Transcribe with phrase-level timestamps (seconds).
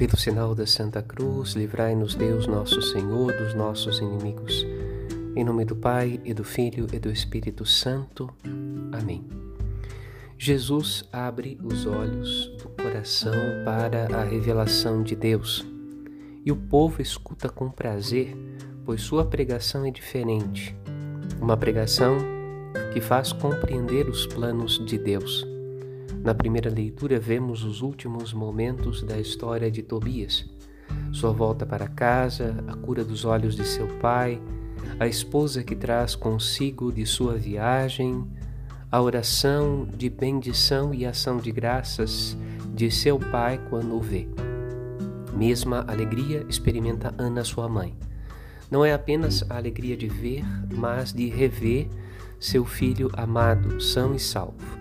[0.00, 4.66] Pelo sinal da Santa Cruz, livrai-nos Deus nosso Senhor dos nossos inimigos.
[5.36, 8.30] Em nome do Pai e do Filho e do Espírito Santo.
[8.92, 9.28] Amém.
[10.38, 15.66] Jesus abre os olhos do coração para a revelação de Deus
[16.46, 18.34] e o povo escuta com prazer,
[18.86, 20.74] pois sua pregação é diferente.
[21.42, 22.16] Uma pregação
[22.94, 25.46] que faz compreender os planos de Deus.
[26.22, 30.44] Na primeira leitura, vemos os últimos momentos da história de Tobias.
[31.12, 34.40] Sua volta para casa, a cura dos olhos de seu pai,
[34.98, 38.22] a esposa que traz consigo de sua viagem,
[38.92, 42.36] a oração de bendição e ação de graças
[42.74, 44.28] de seu pai quando o vê.
[45.34, 47.96] Mesma alegria experimenta Ana, sua mãe.
[48.70, 50.44] Não é apenas a alegria de ver,
[50.74, 51.88] mas de rever
[52.38, 54.79] seu filho amado, são e salvo.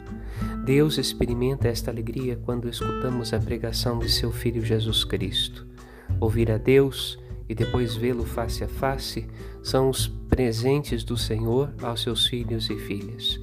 [0.66, 5.66] Deus experimenta esta alegria quando escutamos a pregação de seu Filho Jesus Cristo.
[6.20, 9.28] Ouvir a Deus e depois vê-lo face a face
[9.64, 13.40] são os presentes do Senhor aos seus filhos e filhas.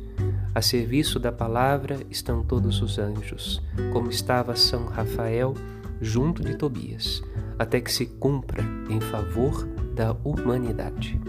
[0.55, 3.61] A serviço da palavra estão todos os anjos,
[3.92, 5.53] como estava São Rafael
[6.01, 7.23] junto de Tobias,
[7.58, 11.20] até que se cumpra em favor da humanidade.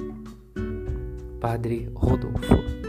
[1.40, 2.87] Padre Rodolfo